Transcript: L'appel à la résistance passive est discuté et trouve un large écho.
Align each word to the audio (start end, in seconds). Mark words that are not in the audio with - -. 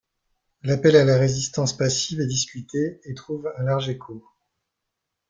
L'appel 0.63 0.95
à 0.95 1.05
la 1.05 1.15
résistance 1.15 1.77
passive 1.77 2.21
est 2.21 2.25
discuté 2.27 2.99
et 3.03 3.13
trouve 3.13 3.53
un 3.59 3.63
large 3.65 3.87
écho. 3.89 4.27